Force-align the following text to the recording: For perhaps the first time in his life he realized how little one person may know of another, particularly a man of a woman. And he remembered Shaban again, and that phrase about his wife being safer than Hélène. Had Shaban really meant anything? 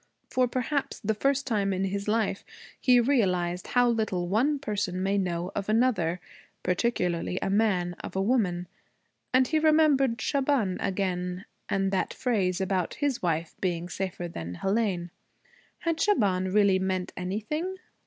For 0.31 0.47
perhaps 0.47 0.99
the 1.01 1.13
first 1.13 1.45
time 1.45 1.71
in 1.71 1.83
his 1.83 2.07
life 2.07 2.43
he 2.79 2.99
realized 2.99 3.67
how 3.67 3.87
little 3.87 4.27
one 4.27 4.57
person 4.57 5.03
may 5.03 5.19
know 5.19 5.51
of 5.53 5.69
another, 5.69 6.19
particularly 6.63 7.37
a 7.39 7.51
man 7.51 7.93
of 8.03 8.15
a 8.15 8.21
woman. 8.23 8.67
And 9.31 9.47
he 9.47 9.59
remembered 9.59 10.19
Shaban 10.19 10.77
again, 10.79 11.45
and 11.69 11.91
that 11.91 12.15
phrase 12.15 12.59
about 12.59 12.95
his 12.95 13.21
wife 13.21 13.53
being 13.61 13.89
safer 13.89 14.27
than 14.27 14.55
Hélène. 14.55 15.11
Had 15.81 16.01
Shaban 16.01 16.51
really 16.51 16.79
meant 16.79 17.13
anything? 17.15 17.75